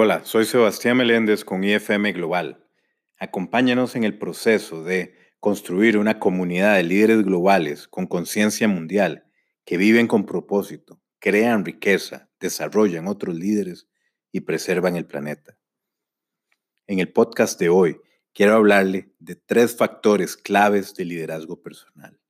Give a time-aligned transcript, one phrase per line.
[0.00, 2.64] Hola, soy Sebastián Meléndez con IFM Global.
[3.18, 9.24] Acompáñanos en el proceso de construir una comunidad de líderes globales con conciencia mundial
[9.64, 13.88] que viven con propósito, crean riqueza, desarrollan otros líderes
[14.30, 15.58] y preservan el planeta.
[16.86, 18.00] En el podcast de hoy
[18.32, 22.20] quiero hablarle de tres factores claves de liderazgo personal.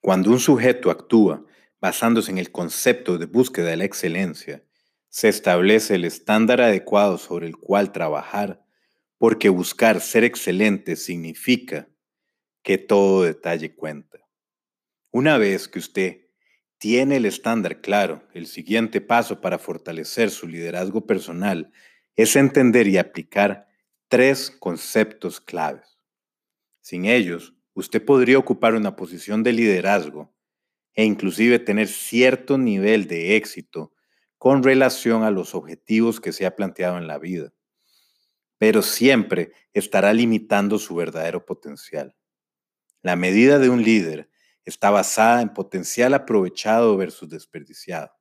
[0.00, 1.46] Cuando un sujeto actúa
[1.80, 4.64] basándose en el concepto de búsqueda de la excelencia,
[5.10, 8.64] se establece el estándar adecuado sobre el cual trabajar,
[9.18, 11.88] porque buscar ser excelente significa
[12.62, 14.20] que todo detalle cuenta.
[15.10, 16.28] Una vez que usted
[16.78, 21.72] tiene el estándar claro, el siguiente paso para fortalecer su liderazgo personal
[22.14, 23.66] es entender y aplicar
[24.08, 25.98] tres conceptos claves.
[26.80, 30.32] Sin ellos, usted podría ocupar una posición de liderazgo
[30.94, 33.92] e inclusive tener cierto nivel de éxito
[34.40, 37.52] con relación a los objetivos que se ha planteado en la vida,
[38.56, 42.16] pero siempre estará limitando su verdadero potencial.
[43.02, 44.30] La medida de un líder
[44.64, 48.12] está basada en potencial aprovechado versus desperdiciado.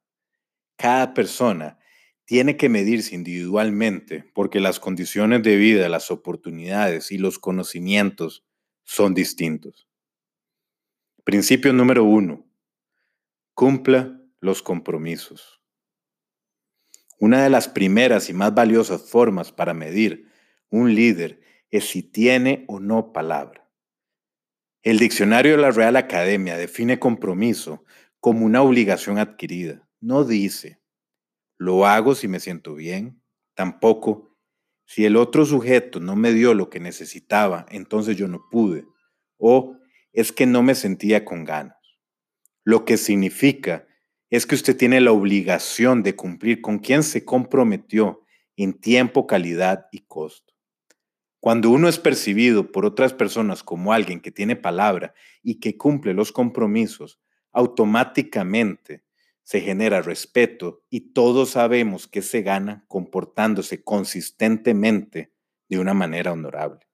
[0.75, 1.79] Cada persona
[2.25, 8.45] tiene que medirse individualmente porque las condiciones de vida, las oportunidades y los conocimientos
[8.83, 9.87] son distintos.
[11.23, 12.45] Principio número uno.
[13.53, 15.58] Cumpla los compromisos.
[17.19, 20.31] Una de las primeras y más valiosas formas para medir
[20.69, 23.69] un líder es si tiene o no palabra.
[24.83, 27.83] El diccionario de la Real Academia define compromiso
[28.21, 29.85] como una obligación adquirida.
[29.99, 30.79] No dice,
[31.57, 33.21] lo hago si me siento bien.
[33.53, 34.37] Tampoco,
[34.85, 38.85] si el otro sujeto no me dio lo que necesitaba, entonces yo no pude.
[39.37, 39.77] O
[40.13, 41.75] es que no me sentía con ganas.
[42.63, 43.88] Lo que significa
[44.29, 48.23] es que usted tiene la obligación de cumplir con quien se comprometió
[48.55, 50.53] en tiempo, calidad y costo.
[51.39, 56.13] Cuando uno es percibido por otras personas como alguien que tiene palabra y que cumple
[56.13, 57.19] los compromisos,
[57.51, 59.03] automáticamente
[59.43, 65.33] se genera respeto y todos sabemos que se gana comportándose consistentemente
[65.69, 66.85] de una manera honorable.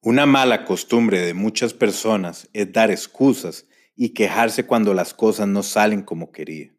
[0.00, 3.66] Una mala costumbre de muchas personas es dar excusas
[3.96, 6.74] y quejarse cuando las cosas no salen como quería,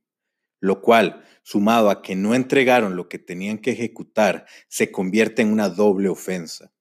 [0.60, 5.52] lo cual, sumado a que no entregaron lo que tenían que ejecutar, se convierte en
[5.52, 6.74] una doble ofensa.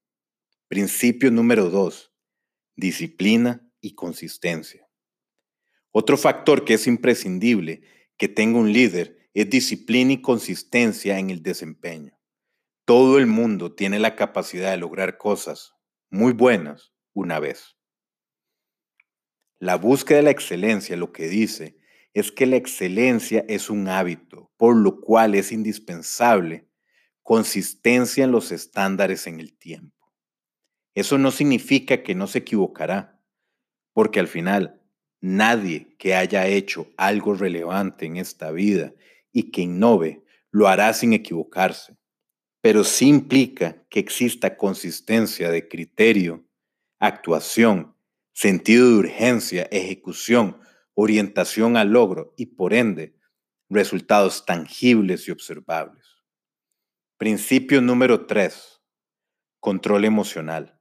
[0.69, 2.13] Principio número dos,
[2.77, 4.89] disciplina y consistencia.
[5.91, 7.83] Otro factor que es imprescindible
[8.17, 12.19] que tenga un líder es disciplina y consistencia en el desempeño.
[12.85, 15.75] Todo el mundo tiene la capacidad de lograr cosas
[16.11, 17.77] muy buenas una vez.
[19.65, 21.79] La búsqueda de la excelencia lo que dice
[22.13, 26.69] es que la excelencia es un hábito, por lo cual es indispensable
[27.23, 30.13] consistencia en los estándares en el tiempo.
[30.95, 33.19] Eso no significa que no se equivocará,
[33.95, 34.83] porque al final
[35.23, 38.93] nadie que haya hecho algo relevante en esta vida
[39.33, 41.97] y que innove lo hará sin equivocarse,
[42.61, 46.45] pero sí implica que exista consistencia de criterio,
[46.99, 47.94] actuación
[48.35, 50.59] sentido de urgencia, ejecución,
[50.95, 53.17] orientación al logro y por ende
[53.71, 56.05] resultados tangibles y observables.
[57.17, 58.83] Principio número 3.
[59.61, 60.81] Control emocional.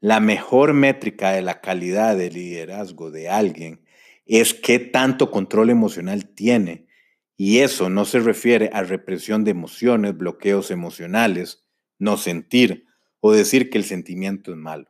[0.00, 3.84] La mejor métrica de la calidad de liderazgo de alguien
[4.24, 6.88] es qué tanto control emocional tiene
[7.36, 11.66] y eso no se refiere a represión de emociones, bloqueos emocionales,
[11.98, 12.86] no sentir
[13.20, 14.89] o decir que el sentimiento es malo.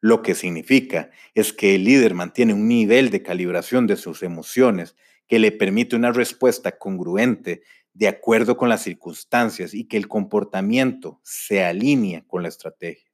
[0.00, 4.96] Lo que significa es que el líder mantiene un nivel de calibración de sus emociones
[5.26, 7.62] que le permite una respuesta congruente
[7.92, 13.10] de acuerdo con las circunstancias y que el comportamiento se alinea con la estrategia.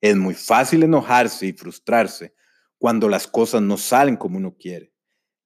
[0.00, 2.34] Es muy fácil enojarse y frustrarse
[2.78, 4.92] cuando las cosas no salen como uno quiere.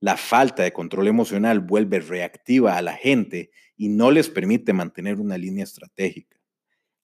[0.01, 5.19] La falta de control emocional vuelve reactiva a la gente y no les permite mantener
[5.19, 6.42] una línea estratégica.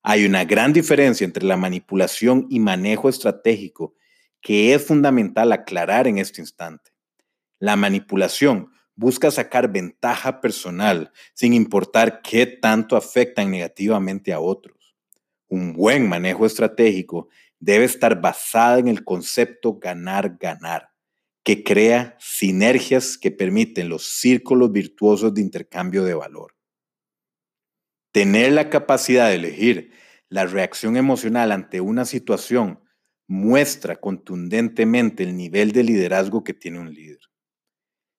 [0.03, 3.95] Hay una gran diferencia entre la manipulación y manejo estratégico
[4.41, 6.93] que es fundamental aclarar en este instante.
[7.59, 14.97] La manipulación busca sacar ventaja personal sin importar qué tanto afectan negativamente a otros.
[15.49, 17.29] Un buen manejo estratégico
[17.59, 20.91] debe estar basado en el concepto ganar-ganar,
[21.43, 26.58] que crea sinergias que permiten los círculos virtuosos de intercambio de valor.
[28.13, 29.93] Tener la capacidad de elegir
[30.29, 32.81] la reacción emocional ante una situación
[33.27, 37.21] muestra contundentemente el nivel de liderazgo que tiene un líder.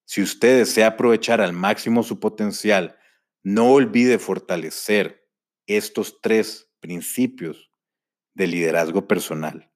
[0.05, 2.97] Si usted desea aprovechar al máximo su potencial,
[3.43, 5.27] no olvide fortalecer
[5.67, 7.71] estos tres principios
[8.33, 9.69] de liderazgo personal.